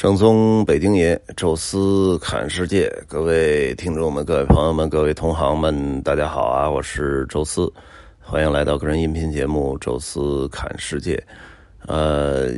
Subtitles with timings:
[0.00, 6.70] 正宗北京爷，宙斯侃世界，各位听众们、各位朋友们、各位同行们，大家好啊！
[6.70, 7.70] 我是宙斯，
[8.18, 11.22] 欢迎来到个人音频节目《宙斯侃世界》。
[11.86, 12.48] 呃，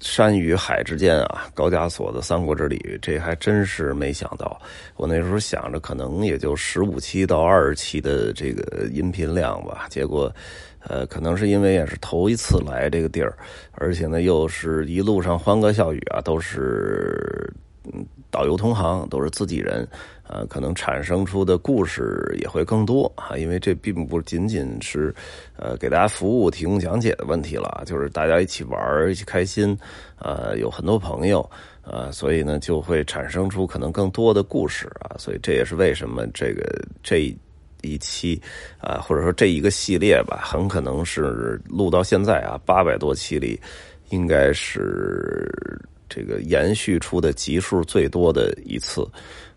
[0.00, 4.60] 山与海之间啊，高加索的三国之旅，这还真是没想到。
[4.96, 10.30] 我那时候想着可能也就十五期到二十期的这个音频量吧，结果。
[10.88, 13.36] 呃，可能是因为也是头一次来这个地儿，
[13.72, 17.52] 而且呢，又是一路上欢歌笑语啊，都是
[17.84, 19.86] 嗯导游同行，都是自己人，
[20.28, 23.36] 呃，可能产生出的故事也会更多啊。
[23.36, 25.14] 因为这并不仅仅是
[25.56, 29.78] 呃给大家服务、提供讲解的问题了，就是大家一起玩一起开心，
[30.18, 31.48] 呃，有很多朋友，
[31.82, 35.14] 呃，所以呢，就会产生出可能更多的故事啊。
[35.18, 37.32] 所以这也是为什么这个这。
[37.82, 38.40] 一期
[38.80, 43.60] 啊，或者说这一个系列吧，很可能是录到现在啊，八百多期里，
[44.10, 49.06] 应该是这个延续出的集数最多的一次。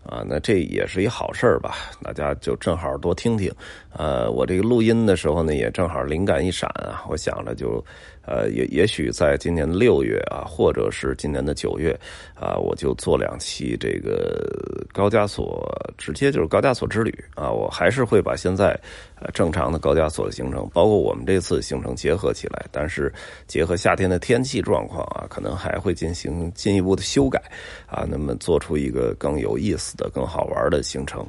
[0.08, 0.24] 啊。
[0.26, 1.76] 那这也是一好事儿吧？
[2.02, 3.52] 大家就正好多听听。
[3.92, 7.84] 呃，我这个录音的时候呢，也正好灵感一闪啊，我想着就。
[8.28, 11.96] 呃，也也许在今年六月啊，或者是今年的九月
[12.34, 15.64] 啊，我就做两期这个高加索，
[15.96, 17.48] 直接就是高加索之旅啊。
[17.48, 18.76] 我还是会把现在
[19.20, 23.14] 呃正常的高加索的行程，包括我们这次行程结合起来，但是
[23.46, 27.40] 结合夏天的天气状况啊，可能还会进行进一步的修改
[27.86, 31.20] 啊，那么做出一个更有意思的、更好玩的行程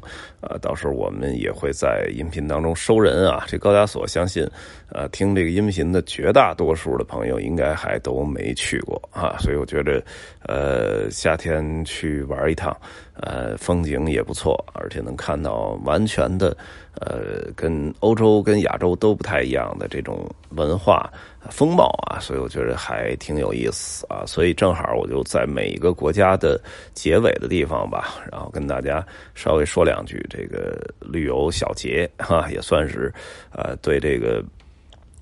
[0.41, 0.57] 啊。
[0.61, 3.45] 到时候我们也会在音频当中收人啊。
[3.47, 4.43] 这高加索，相信
[4.89, 6.97] 呃听这个音频的绝大多数。
[6.97, 10.03] 的朋友应该还都没去过啊，所以我觉得，
[10.47, 12.75] 呃，夏天去玩一趟，
[13.21, 16.55] 呃，风景也不错，而且能看到完全的，
[16.99, 21.11] 呃，跟欧洲、跟亚洲都不太一样的这种文化
[21.49, 24.23] 风貌啊，所以我觉得还挺有意思啊。
[24.25, 26.61] 所以正好我就在每一个国家的
[26.93, 33.11] 结尾的地方吧，然后跟大家稍微说两句这个旅游小结哈，也算是
[33.51, 34.43] 呃对这个。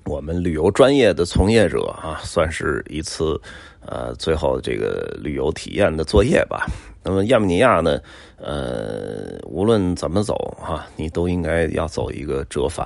[0.04, 3.40] 我们旅游专业的从业者啊，算是一次
[3.84, 6.64] 呃最后这个旅游体验的作业吧。
[7.06, 8.00] 那么亚美尼亚呢，
[8.36, 12.84] 呃，无论怎么走哈，你都应该要走一个折返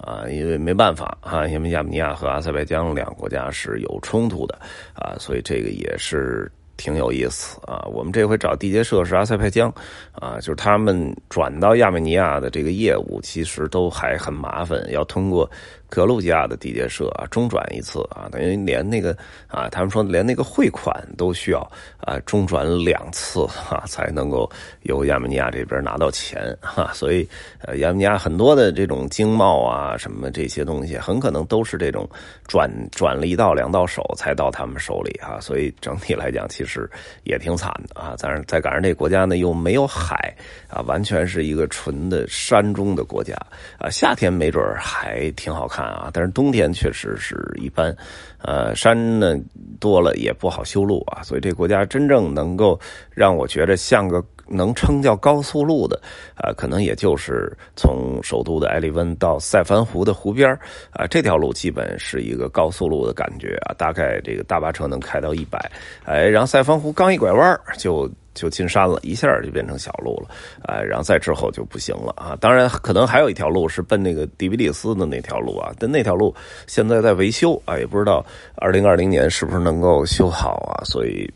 [0.00, 4.56] 啊，因为没办法啊，因为亚美尼亚和阿塞拜疆两个国家是有冲突的
[4.94, 6.48] 啊，所以这个也是。
[6.76, 7.84] 挺有意思啊！
[7.90, 9.72] 我们这回找地接社是阿塞拜疆，
[10.12, 15.50] 啊，就是他们转到亚美尼亚的这个业务，其实都还很麻烦，要通过
[15.88, 19.16] 格鲁吉亚的地接社啊中转一次啊，等于连那个
[19.48, 21.60] 啊，他们说连那个汇款都需要
[21.98, 24.50] 啊中转两次哈， 才能够
[24.82, 26.92] 由亚美尼亚这边拿到钱哈。
[26.92, 27.26] 所以
[27.62, 32.06] 呃，亚美尼亚很多的这种经贸啊什么这些东西，很可能都是这种
[32.46, 35.40] 转转了一道两到手才到他们手里哈。
[35.40, 36.65] 所以整体来讲，其实。
[36.66, 36.90] 是
[37.24, 38.14] 也挺惨的啊！
[38.20, 40.34] 但是再赶上这国家呢，又没有海
[40.68, 43.34] 啊，完全是一个纯的山中的国家
[43.78, 43.88] 啊。
[43.88, 47.96] 夏天没准还挺好看啊，但是冬天确实是一般。
[48.42, 49.34] 呃，山呢
[49.80, 52.78] 多了也不好修路啊，所以这国家真正能够
[53.10, 54.22] 让我觉得像个。
[54.48, 56.00] 能称叫高速路的，
[56.36, 60.48] 啊，可能也就是从首都的埃利温到塞凡湖的湖边
[60.90, 65.58] 啊，这条路基本是一个高速路的感觉啊，大概这个大巴车能开到一百，
[66.04, 70.30] 哎，然后塞凡湖刚一拐弯就就进山了，一下就变成小路了，
[70.62, 76.34] 哎，然后再之后就不行了啊，当然可能还有一条路是奔那个迪比利斯的那条路啊，但那条路
[76.66, 78.24] 现在在维修啊，也不知道
[78.56, 81.28] 二零二零年是不是能够修好啊，所以。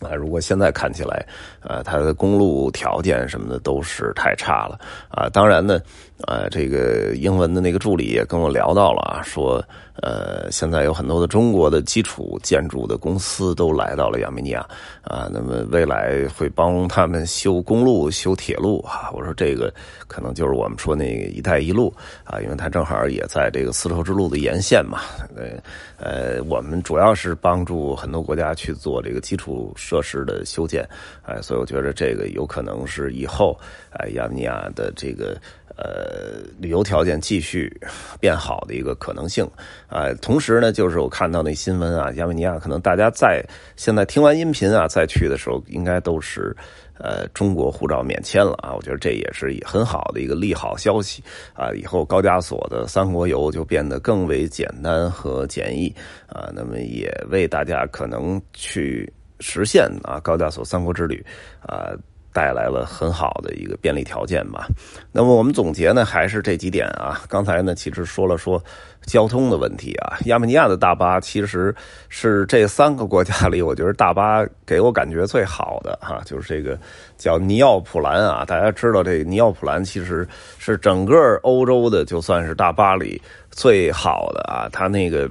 [0.00, 1.26] 啊，如果现在看起来，
[1.62, 4.78] 呃，它的公路条件什么的都是太差了
[5.10, 5.28] 啊。
[5.28, 5.80] 当然呢，
[6.26, 9.62] 呃，这个英文的那个助理也跟我聊到了啊，说。
[10.02, 14.66] 呃，现在有很多的中国的基础建筑的公司都来到了亚美尼亚
[15.02, 19.10] 啊，那么未来会帮他们修公路、修铁路啊。
[19.12, 19.70] 我说这个
[20.08, 21.92] 可能就是我们说那个“一带一路”
[22.24, 25.00] 啊，因为它正好也在这个丝绸之路的沿线嘛。
[25.36, 25.60] 呃，
[25.98, 30.88] 呃，我们主要是帮助很多国家去做这个基础设施的修建，
[31.26, 33.54] 哎，所以我觉得这个有可能是以后
[33.90, 35.36] 哎亚美尼亚的这个。
[35.76, 37.72] 呃，呃旅游条件继续
[38.18, 39.48] 变好的一个可能性
[39.86, 40.12] 啊。
[40.20, 43.42] 同时呢，就是我看到那新闻啊，亚美尼亚可能大家在
[43.76, 46.54] 现在听完音频啊，再去的时候，应该都是
[46.98, 48.74] 呃中国护照免签了啊。
[48.74, 51.22] 我觉得这也是很好的一个利好消息
[51.54, 51.72] 啊。
[51.72, 55.94] 以后高加索的三国游就变得更为简单和简易
[56.26, 56.50] 啊。
[56.52, 61.24] 那么也为大家可能去实现啊高加索三国之旅
[61.62, 61.94] 啊。
[62.32, 64.66] 带来了很好的一个便利条件吧。
[65.12, 67.20] 那么我们总结呢，还是这几点啊。
[67.28, 68.62] 刚才呢，其实说了说
[69.06, 70.18] 交通的问题啊。
[70.26, 71.74] 亚美尼亚的大巴其实
[72.08, 76.78] 是这三个国家里，我觉得大巴给我感觉最好的哈，就是这个
[77.16, 78.44] 叫尼奥普兰啊。
[78.44, 80.26] 大家知道这尼奥普兰其实
[80.58, 84.68] 是整个欧洲的，就算是大巴里最好的啊。
[84.72, 85.30] 它那个。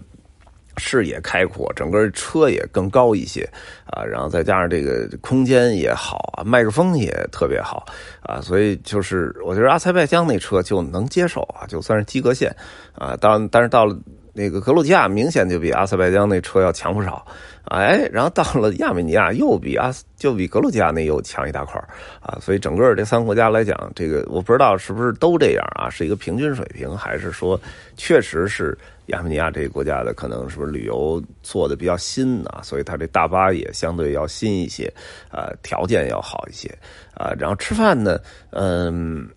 [0.80, 3.48] 视野开阔，整个车也更高一些
[3.86, 7.86] 啊，然后再加上这个空间也好啊，麦克风也特别好
[8.24, 12.56] 啊，所以就是我觉得阿塞拜疆那车就能接受啊，就算是及格线
[12.96, 13.16] 啊。
[13.18, 13.96] 当但是到了
[14.34, 17.26] 那个格鲁吉亚，明显就比阿塞拜疆那车要强不少，
[17.66, 21.82] 哎，然后到了亚美尼亚又比阿就比格鲁吉亚那又强一大块
[22.22, 27.60] 啊，所以整个这三个国家来讲，这个我不知道是不是都这样啊，是一个平均水平，还是说
[27.98, 28.78] 确实是。
[29.10, 34.86] 亚美尼亚这个国家的可能是不是旅游做的比较新啊，所以它这大巴也相对要新一些，
[35.32, 36.70] 啊，条件要好一些，
[37.16, 38.20] 啊，然后吃饭呢，
[38.52, 39.28] 嗯。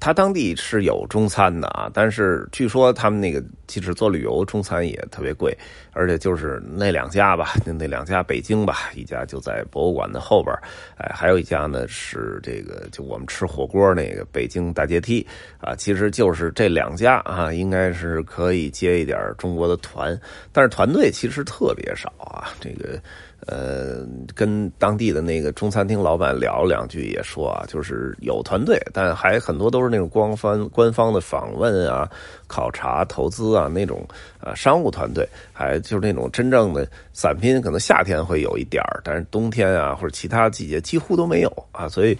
[0.00, 5.56] 他当地是有中餐的啊，但是据说他们那个即使做旅游，中餐也特别贵，
[5.92, 10.52] 而且就是那两家吧， 那两家北京吧，一家就在博物馆的后边，
[10.96, 15.24] 哎，还有一家呢是这个就我们吃火锅那个北京大阶梯
[15.60, 20.18] 啊，其实就是这两家啊，应该是可以接一点中国的团，
[20.50, 22.98] 但是团队其实特别少啊，这个。
[23.46, 32.08] 呃，跟当地的那个中餐厅老板聊两句，也说啊，就是有团队，但还很多都是那种官方官方的访问啊、
[32.46, 34.06] 考察、投资啊那种
[34.38, 42.16] 啊商务团队，还就是那种真正的散拼，可能夏天会有一点，但是冬天啊或者其他季节几乎都没有啊，所以。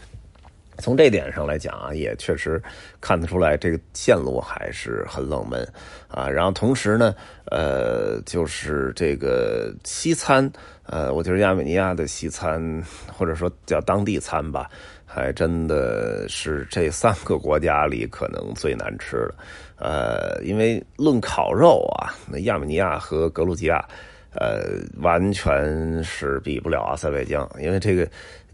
[0.80, 2.60] 从这点上来讲啊，也确实
[3.00, 5.66] 看得出来，这个线路还是很冷门
[6.08, 6.28] 啊。
[6.28, 7.14] 然后同时呢，
[7.50, 10.50] 呃，就是这个西餐，
[10.86, 12.82] 呃，我觉得亚美尼亚的西餐
[13.12, 14.68] 或者说叫当地餐吧，
[15.06, 19.34] 还真的是这三个国家里可能最难吃的。
[19.76, 23.86] 呃，因为论烤肉啊，那亚美尼亚和格鲁吉亚。
[24.32, 28.08] 呃，完全是比不了阿塞拜疆，因为这个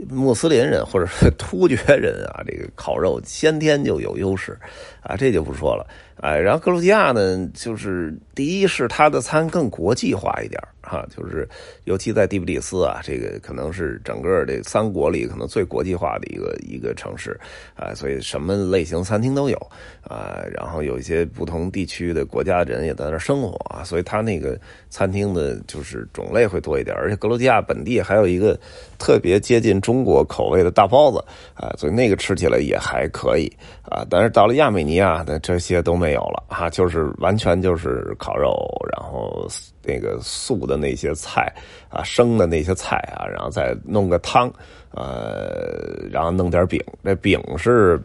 [0.09, 4.59] 穆斯林人或者是突厥人啊，这个烤肉先天就有优势
[5.03, 5.87] 啊，这就不说了。
[6.21, 11.47] 哎，然后格鲁吉亚呢，就是第一是它的餐更国际化一点哈，就是
[11.85, 17.39] 尤其在第比利斯啊，这个可能是整个这三国里可能最国际化的一个一个城市
[17.75, 19.57] 啊，所以什么类型餐厅都有
[20.03, 28.59] 啊，然后有一些不同地区的国家的人也在那生活啊，所以它那个餐厅的就是种类会多一点，而且格鲁吉亚本地还有一个
[28.99, 31.23] 特别接近中国口味的大包子
[31.55, 33.47] 啊，所以那个吃起来也还可以
[33.83, 36.17] 啊，但是到了亚美尼亚的这些都没。
[36.17, 38.57] 有了哈，就是完全就是烤肉，
[38.91, 39.47] 然后
[39.87, 41.53] 那个素的那些菜
[41.89, 44.53] 啊，生的那些菜啊，然后再弄个汤，
[44.91, 46.83] 呃，然后弄点饼。
[47.05, 48.01] 这饼是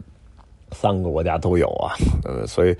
[0.70, 1.92] 三个国家都有啊，
[2.24, 2.76] 呃，所以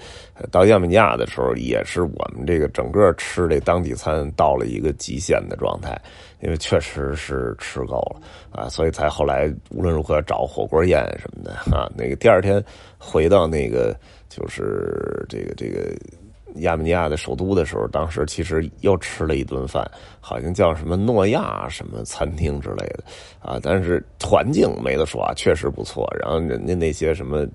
[0.50, 6.00] 到亚美尼亚的时候，也是我们这个整个吃这当地餐到了一个极限的状态，
[6.40, 8.20] 因为确实是吃够了
[8.52, 12.62] 啊，所以才后来无论如何找火锅宴什么的啊，那个第二天
[12.98, 13.96] 回到那个。
[14.34, 15.94] 就是这个这个
[16.56, 19.88] 亚美尼亚的首都的时候，当时其实又吃了一顿饭，
[20.20, 23.04] 好像叫什么诺亚什么餐厅之类的
[23.40, 23.58] 啊。
[23.62, 26.06] 但是环境没得说啊，确实不错。
[26.20, 27.46] 然后人家那些什么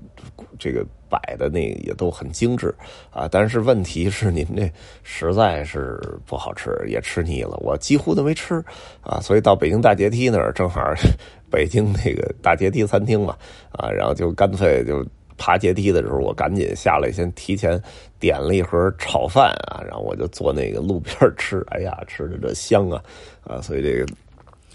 [0.57, 2.73] 这个摆的那也都很精致
[3.11, 3.27] 啊。
[3.29, 4.71] 但是问题是您这
[5.03, 7.57] 实在是不好吃，也吃腻了。
[7.61, 8.63] 我几乎都没吃
[9.01, 9.19] 啊。
[9.21, 10.81] 所以到北京大阶梯那儿，正好
[11.51, 13.37] 北京那个大阶梯餐厅嘛
[13.71, 15.05] 啊，然后就干脆就。
[15.37, 17.81] 爬阶梯的时候，我赶紧下来，先提前
[18.19, 21.63] 点了一盒炒饭啊，然后我就坐那个路边吃。
[21.69, 23.01] 哎呀，吃的这香啊
[23.43, 23.61] 啊！
[23.61, 24.05] 所以这个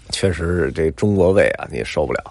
[0.09, 2.21] 确实是这中国胃啊，你也受不了。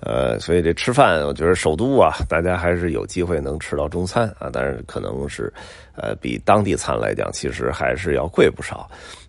[0.00, 5.52] 呃，所以这吃饭，我觉得首都啊，大家还是有机会能吃到中餐啊，但是可能是
[5.96, 8.88] 呃，比当地餐来讲，其实还是要贵不少。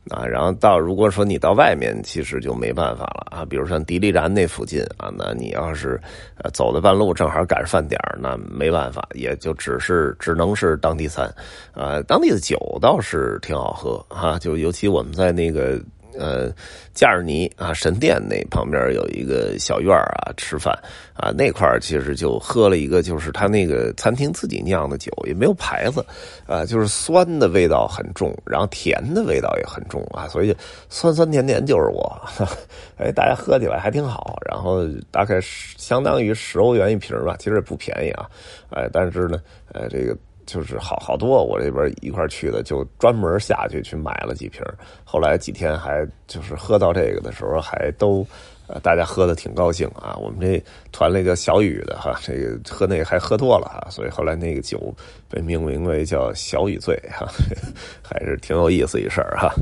[0.10, 3.46] 啊，然后到如果说你到外面，其实就没办法了啊。
[3.46, 6.00] 比如像迪丽然那附近啊，那你要是
[6.38, 11.34] 呃走的半路正好赶上饭点那没办法，也就只是只能是当地餐。
[11.74, 15.80] 呃，当地的酒倒是挺好喝啊，就尤其我们在那个。
[16.18, 16.52] 呃，
[16.94, 20.78] 加尔尼啊，神殿那旁边有一个小院啊，吃饭
[21.14, 26.06] 啊，那块其实就喝了一个，就是他那个餐厅自己酿的酒，也没有牌子，
[26.46, 30.56] 啊，就是酸的味道很重，然后甜的味道也很重啊，所以
[30.90, 32.22] 酸酸甜甜就是我，
[32.98, 38.30] 哎，大家喝起来还挺好，然后大概相当于十欧元一瓶吧，其实也不便宜啊，
[38.72, 39.40] 哎，但是呢，
[39.74, 40.18] 呃，这个。
[40.48, 44.64] 就是好好多，我这边一块去的，就专门下去去买了几瓶。
[45.04, 48.26] 后来几天还就是喝到这个的时候，还都
[48.68, 50.18] 呃大家喝的挺高兴啊。
[50.20, 54.92] 我们这团了一个小雨的哈，这个喝那个还喝多了哈，所以后来那个酒
[55.30, 57.28] 被命名为叫小雨醉哈，
[58.02, 59.54] 还是挺有意思一事儿哈。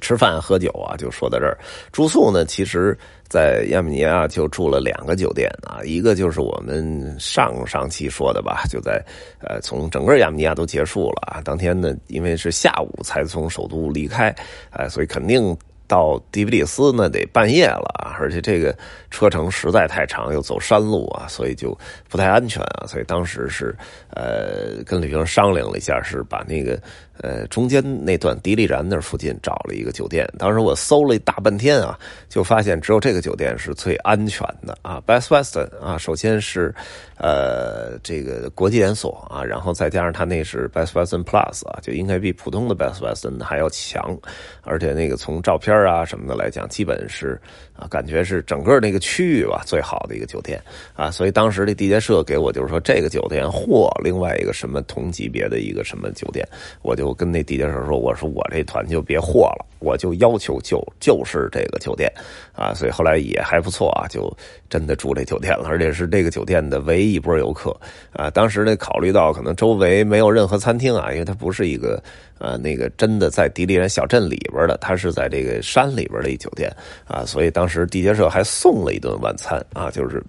[0.00, 1.56] 吃饭喝酒啊，就说到这儿。
[1.92, 2.96] 住宿呢，其实，
[3.28, 9.00] 在亚美尼亚就住了两个酒店啊，一个就是我们上上期说的吧，就在
[9.40, 11.40] 呃，从整个亚美尼亚都结束了啊。
[11.44, 14.34] 当天呢，因为是下午才从首都离开，
[14.70, 18.76] 哎，所以肯定到迪比利斯呢得半夜了，而且这个
[19.08, 21.78] 车程实在太长，又走山路啊，所以就
[22.08, 22.86] 不太安全啊。
[22.88, 23.72] 所以当时是
[24.10, 26.76] 呃，跟旅行商量了一下，是把那个。
[27.18, 36.74] 呃，中间那段迪丽然那附近找了一个酒店，当时我搜了一大半天啊，就发现只有这个酒店是最安全的啊，Best Western 啊，首先是
[37.16, 44.14] 呃这个国际连锁啊，然后再加上它那是 Best Western Plus 啊，就应该比普通的 Best Western 还要强，
[44.62, 47.40] 而且那个从照片啊什么的来讲，基本是
[47.74, 50.62] 啊感觉是整个那个区域吧最好的一个酒店
[50.94, 56.46] 啊，所以当时这地接社给我就是说这个酒店或另外一个什么同级别的一个什么酒店，
[56.82, 57.05] 我就。
[57.06, 62.12] 我跟那地接社说：“我说我这团就别货了，我就要求就就是这个酒店
[62.52, 64.30] 啊，所以后来也还不错啊，就
[64.68, 67.74] 真的住这酒店了，而且是这个酒店的唯一一波游客
[68.12, 68.28] 啊。
[68.30, 72.02] 当时呢，考虑到可能周围没有任何餐厅啊，因为它不是一个
[72.38, 76.70] 呃那个真的在迪丽人小镇里边的，它是在这个山里边的一酒店
[77.06, 80.22] 啊，所以当时地接社还送了一顿晚餐啊，就是。”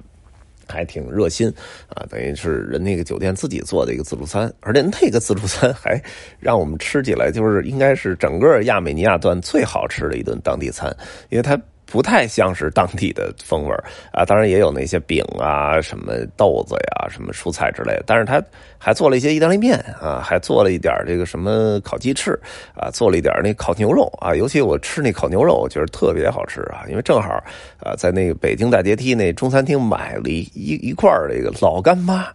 [0.68, 1.54] 还挺热心
[1.90, 6.02] 啊，等于是人那个酒店自己做的一个自助餐，而且那个自助餐还
[6.40, 10.96] 让我们吃起来，就是应该是整个亚美尼亚段最好吃的一顿当地餐，
[11.30, 11.60] 因为它。
[11.90, 13.74] 不太像是当地的风味
[14.12, 18.44] 啊，当然也有那些饼啊、什么豆子呀、什么蔬菜之类的，但是他
[18.78, 22.38] 还做了一些意大利面啊，还做了一点这个什么烤鸡翅
[22.76, 27.42] 啊，做了一点那烤牛肉啊，尤其我吃那烤牛肉，我觉得特别好吃啊，因为正好
[27.80, 32.28] 啊在那个北京大阶梯那中餐厅买了一一块这个老干妈，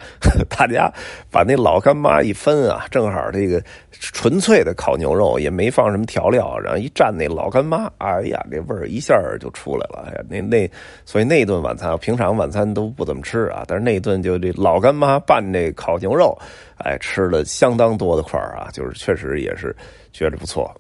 [0.48, 0.90] 大家
[1.30, 10.70] 把那老干妈一分啊，正好这个纯粹的烤牛肉也没放什么调料，然后一蘸那老干妈，哎呀，这味儿一下就出来了，哎呀，那那，
[11.04, 16.38] 所以那顿晚餐，平常晚餐都不怎么吃啊，但是那顿就这老干妈拌这烤牛肉，
[16.78, 19.74] 哎，吃了相当多的块啊，就是确实也是
[20.12, 20.72] 觉着不错，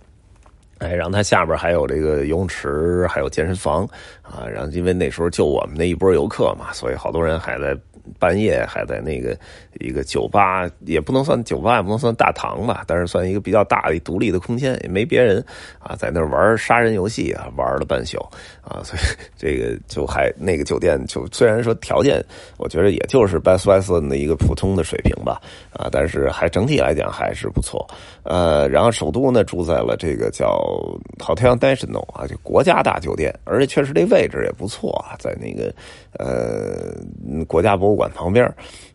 [0.82, 3.88] 哎，然后它下边还有这个游泳池，还有健身房
[4.22, 7.76] 啊，然后因为那时候就我们那一波游客嘛，所以好多人还在。
[8.18, 9.38] 半夜还在那个
[9.78, 15.42] 一个酒吧，也不能算酒吧，也不能算大堂吧，但是算一个比较大的独立的空间，也没别人
[15.78, 18.18] 啊，在那玩杀人游戏啊，玩了半宿
[18.60, 19.02] 啊，所以
[19.38, 22.20] 这个就还那个酒店就虽然说条件，
[22.58, 25.40] 我觉得也就是 Best Western 的一个普通的水平吧
[25.72, 27.86] 啊，但是还整体来讲还是不错。
[28.24, 30.60] 呃，然后首都呢住在了这个叫
[31.18, 35.72] Hotel National 啊，就国家大酒店，而且确实这位置也不错啊，在那个
[36.18, 38.44] 呃国家博物馆旁边，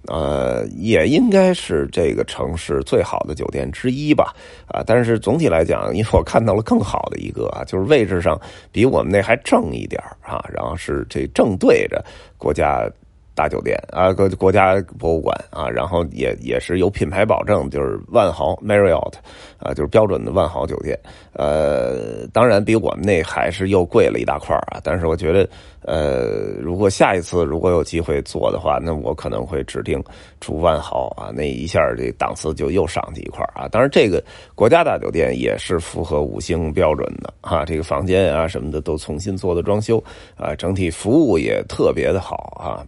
[0.07, 4.34] 呃，也应该是这个城市最好的酒店之一吧
[4.67, 4.84] 啊。
[4.86, 8.39] 但是总体来讲，因为我看到了更好的一个啊，就是位置上
[8.72, 12.03] 比我们那还正一点啊，然后是这正对着
[12.38, 12.89] 国家。
[13.38, 19.13] 大酒店啊，国国家博物馆啊，然后也也是有品牌保证，就是万豪 Marriott
[19.60, 20.98] 啊，就是标准的万豪酒店。
[21.34, 24.82] 呃，当然比我们那还是又贵了一大块啊。
[24.84, 25.48] 但是我觉得，
[25.84, 30.03] 呃，如果下一次如果有机会做的话，那我可能会指定
[30.39, 33.67] 住万豪啊，那一下这档次就又上去一块啊。
[33.67, 34.24] 当然，这个
[34.56, 40.03] 国家大酒店也是符合五星标准的啊，这个房间啊什么的都重新做的装修
[40.36, 42.82] 啊，整体服务也特别的好啊。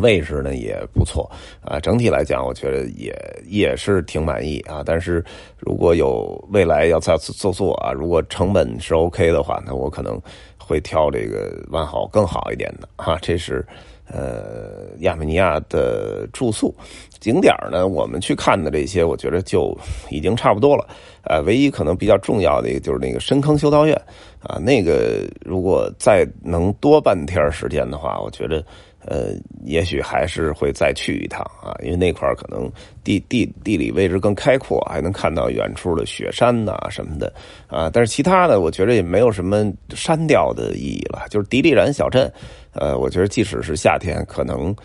[0.00, 1.30] 位置呢也不错
[1.62, 3.14] 啊，整体来讲，我觉得也
[3.46, 4.82] 也是挺满意啊。
[4.84, 5.24] 但是
[5.58, 10.20] 如果有未来要再做做啊，如果成本是 OK 的话，那我可能
[10.58, 13.18] 会挑这个万豪更好一点的哈。
[13.20, 13.66] 这是
[14.06, 16.74] 呃亚美尼亚的住宿
[17.18, 19.76] 景点呢，我们去看的这些，我觉得就
[20.10, 20.86] 已经差不多了。
[21.24, 23.94] 呃，唯一可能比较重要的一个就是那个深坑修道院
[24.40, 28.64] 啊，那个如果再能多半天时间的话，我觉得。
[29.10, 29.32] 呃，
[29.64, 32.70] 也许还是会再去一趟啊，因为那块可能
[33.02, 37.32] 地地地理位置更开阔，还能看到远处的雪山呐什么的
[37.68, 37.88] 啊。
[37.90, 41.26] 但是其他的，我觉得也没有什么删掉的意义了。
[41.30, 42.30] 就是迪丽然小镇，
[42.72, 44.76] 呃，我觉得即使是夏天，可能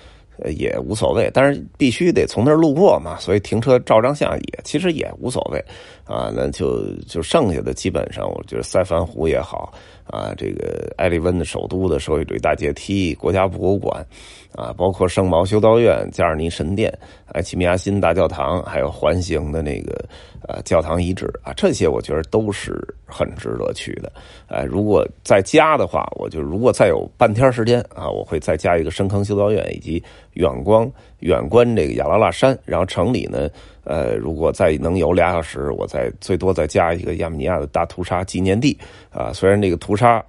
[0.45, 1.29] 也无所谓。
[1.33, 5.59] 但是必须得从那儿路过嘛，所以停车照张相也其实也无所谓
[6.05, 6.31] 啊。
[6.33, 9.73] 那就就剩下的基本上，我觉得塞凡湖也好
[10.05, 14.05] 啊，这个埃利温的首都的社会主义大阶梯、国家博物馆，
[14.53, 16.91] 啊，包括圣毛修道院、加尔尼神殿、
[17.33, 20.03] 埃奇米亚新大教堂，还有环形的那个
[20.47, 24.11] 呃教堂遗址啊，这些我觉得都是很值得去的。
[24.47, 33.49] 呃，如果在家的话，我就如果再有半天时间啊，我会再加一个深坑修道院以及远光远观这个亚拉拉山，然后城里呢。
[33.85, 38.77] 呃，如果再能有俩小时，我再最多再加一个亚美尼亚的大屠杀纪念地
[39.11, 39.33] 啊。
[39.33, 40.23] 虽然这个屠杀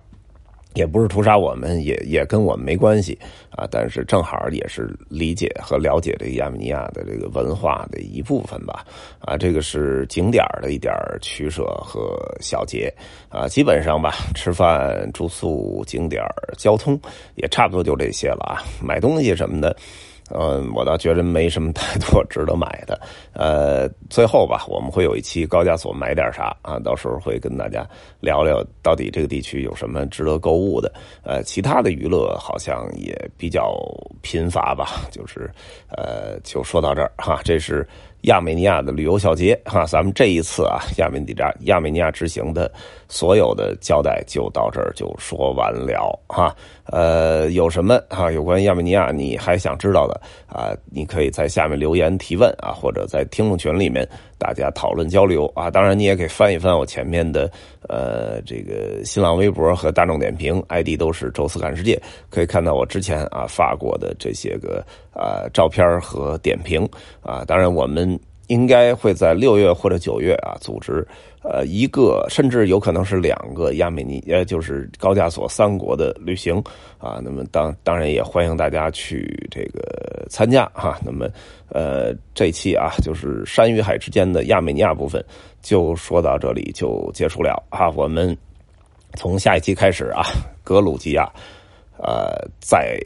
[0.74, 3.18] 也不是屠杀我们，也也跟我们没关系
[3.50, 8.84] 啊，但是正好也是理解和了解这个亚美尼亚的这个文化的一部分吧。
[9.20, 12.92] 啊，这个是景点的一点取舍和小节
[13.28, 16.22] 啊，基本上吧， 吃饭、住宿、景点、
[16.58, 17.00] 交通
[17.36, 18.62] 也差不多就这些了啊。
[18.82, 19.74] 买东西什么的。
[20.38, 23.00] 嗯，我倒觉得没什么太多值得买的。
[23.32, 26.78] 呃，最后吧，我们会有一期高加索买点啥啊？
[26.78, 27.86] 到时候会跟大家
[28.20, 30.92] 聊聊到底这个地区有什么值得购物的。
[31.22, 33.76] 呃，其他的娱乐好像也比较
[34.22, 35.06] 贫乏吧。
[35.10, 35.50] 就是
[35.88, 37.40] 呃，就说到这儿哈。
[37.44, 37.86] 这是
[38.24, 39.84] 亚美尼亚的旅游小节哈。
[39.86, 42.70] 咱们这一次啊，亚美尼亚亚美尼亚之行的
[43.08, 46.54] 所有的交代就到这儿就说完了哈。
[46.86, 48.30] 呃，有什么啊？
[48.30, 50.74] 有关亚美尼亚你还想知道的啊？
[50.90, 54.06] 你可以在下面留言提问啊，或者在听众群里面
[54.38, 55.70] 大家讨论交流啊。
[55.70, 57.50] 当然，你也可以翻一翻我前面的
[57.88, 66.86] 呃这个新浪微博和大众点评，ID 都是周四看世界，可以看到我之前啊发过的这些个啊照片和点评
[67.22, 67.46] 啊。
[67.46, 68.13] 当然，我们
[68.48, 71.06] 应该会在六月或者九月啊组织。
[71.46, 76.56] 呃，一个甚至有可能是两个亚美尼，呃，就是高加索三国的旅行
[76.96, 77.20] 啊。
[77.22, 80.98] 那么当当然也欢迎大家去这个参加哈。
[81.04, 81.28] 那么
[81.68, 85.22] 呃，这期啊，就是山与海之间的亚美尼亚部分
[85.60, 87.90] 就说到这里就结束了啊。
[87.90, 88.34] 我们
[89.12, 90.22] 从下一期开始啊，
[90.62, 91.30] 格鲁吉亚
[91.98, 92.98] 呃，再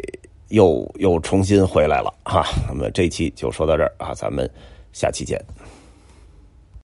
[0.50, 2.44] 又又重新回来了哈。
[2.68, 4.48] 那么这期就说到这儿啊，咱们
[4.98, 5.40] 下期见。